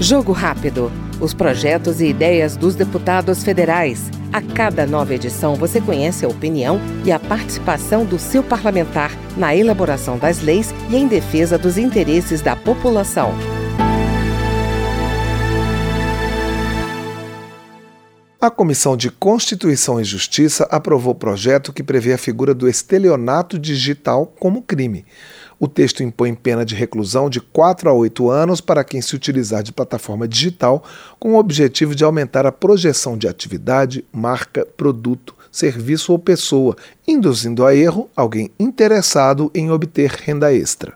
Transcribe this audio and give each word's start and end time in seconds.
Jogo 0.00 0.32
Rápido. 0.32 0.92
Os 1.20 1.32
projetos 1.32 2.02
e 2.02 2.06
ideias 2.06 2.54
dos 2.54 2.74
deputados 2.74 3.42
federais. 3.42 4.10
A 4.30 4.42
cada 4.42 4.86
nova 4.86 5.14
edição 5.14 5.54
você 5.54 5.80
conhece 5.80 6.24
a 6.24 6.28
opinião 6.28 6.78
e 7.02 7.10
a 7.10 7.18
participação 7.18 8.04
do 8.04 8.18
seu 8.18 8.42
parlamentar 8.42 9.10
na 9.38 9.56
elaboração 9.56 10.18
das 10.18 10.42
leis 10.42 10.74
e 10.90 10.96
em 10.96 11.08
defesa 11.08 11.56
dos 11.56 11.78
interesses 11.78 12.42
da 12.42 12.54
população. 12.54 13.32
A 18.38 18.50
Comissão 18.50 18.98
de 18.98 19.10
Constituição 19.10 19.98
e 19.98 20.04
Justiça 20.04 20.68
aprovou 20.70 21.14
o 21.14 21.16
projeto 21.16 21.72
que 21.72 21.82
prevê 21.82 22.12
a 22.12 22.18
figura 22.18 22.54
do 22.54 22.68
estelionato 22.68 23.58
digital 23.58 24.26
como 24.38 24.62
crime. 24.62 25.06
O 25.58 25.66
texto 25.66 26.02
impõe 26.02 26.34
pena 26.34 26.66
de 26.66 26.74
reclusão 26.74 27.30
de 27.30 27.40
4 27.40 27.88
a 27.88 27.92
8 27.92 28.28
anos 28.28 28.60
para 28.60 28.84
quem 28.84 29.00
se 29.00 29.16
utilizar 29.16 29.62
de 29.62 29.72
plataforma 29.72 30.28
digital 30.28 30.84
com 31.18 31.32
o 31.32 31.38
objetivo 31.38 31.94
de 31.94 32.04
aumentar 32.04 32.44
a 32.44 32.52
projeção 32.52 33.16
de 33.16 33.26
atividade, 33.26 34.04
marca, 34.12 34.66
produto, 34.76 35.34
serviço 35.50 36.12
ou 36.12 36.18
pessoa, 36.18 36.76
induzindo 37.08 37.64
a 37.64 37.74
erro 37.74 38.10
alguém 38.14 38.50
interessado 38.60 39.50
em 39.54 39.70
obter 39.70 40.10
renda 40.10 40.52
extra. 40.52 40.92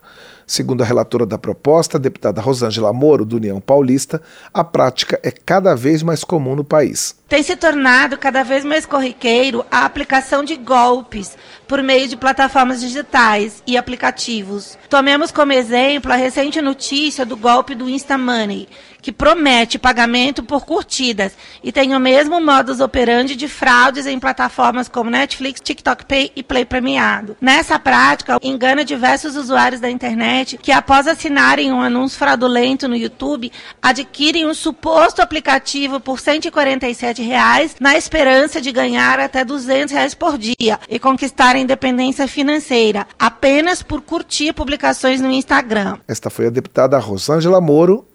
Segundo 0.51 0.83
a 0.83 0.85
relatora 0.85 1.25
da 1.25 1.39
proposta, 1.39 1.97
a 1.97 2.01
deputada 2.01 2.41
Rosângela 2.41 2.93
Moro, 2.93 3.25
do 3.25 3.37
União 3.37 3.61
Paulista, 3.61 4.21
a 4.53 4.65
prática 4.65 5.17
é 5.23 5.31
cada 5.31 5.77
vez 5.77 6.03
mais 6.03 6.25
comum 6.25 6.57
no 6.57 6.65
país. 6.65 7.15
Tem 7.29 7.41
se 7.41 7.55
tornado 7.55 8.19
cada 8.19 8.43
vez 8.43 8.65
mais 8.65 8.85
corriqueiro 8.85 9.65
a 9.71 9.85
aplicação 9.85 10.43
de 10.43 10.57
golpes 10.57 11.39
por 11.69 11.81
meio 11.81 12.09
de 12.09 12.17
plataformas 12.17 12.81
digitais 12.81 13.63
e 13.65 13.77
aplicativos. 13.77 14.77
Tomemos 14.89 15.31
como 15.31 15.53
exemplo 15.53 16.13
a 16.13 16.17
recente 16.17 16.61
notícia 16.61 17.25
do 17.25 17.37
golpe 17.37 17.77
do 17.77 17.89
InstaMoney, 17.89 18.69
que 19.01 19.13
promete 19.13 19.79
pagamento 19.79 20.43
por 20.43 20.65
curtidas 20.65 21.33
e 21.63 21.73
tem 21.73 21.95
o 21.95 22.01
mesmo 22.01 22.41
modus 22.41 22.81
operandi 22.81 23.35
de 23.37 23.49
fraudes 23.49 24.07
em 24.07 24.19
plataformas 24.19 24.89
como 24.89 25.11
Netflix, 25.11 25.61
TikTok 25.61 26.05
Pay 26.07 26.33
e 26.35 26.43
Play 26.43 26.65
Premiado. 26.65 27.37
Nessa 27.41 27.79
prática, 27.79 28.39
engana 28.43 28.85
diversos 28.85 29.37
usuários 29.37 29.81
da 29.81 29.91
internet 29.91 30.59
que, 30.59 30.73
após 30.73 31.07
assinarem 31.07 31.73
um 31.73 31.81
anúncio 31.81 32.19
fraudulento 32.19 32.89
no 32.89 32.97
YouTube, 32.97 33.53
adquirem 33.81 34.47
um 34.47 34.55
suposto 34.55 35.23
aplicativo 35.23 36.01
por 36.01 36.21
147 36.21 37.23
reais, 37.23 37.77
na 37.81 37.97
esperança 37.97 38.61
de 38.61 38.73
ganhar 38.73 39.19
até 39.19 39.45
200 39.45 39.93
reais 39.93 40.15
por 40.15 40.37
dia 40.37 40.79
e 40.89 40.99
conquistar 40.99 41.57
a 41.57 41.59
independência 41.59 42.27
financeira, 42.29 43.07
apenas 43.19 43.83
por 43.83 44.01
curtir 44.03 44.53
publicações 44.53 45.21
no 45.21 45.31
Instagram. 45.31 45.99
Esta 46.07 46.31
foi 46.31 46.47
a 46.47 46.51
deputada 46.51 46.99
Rosângela 46.99 47.61
Moro, 47.61 48.07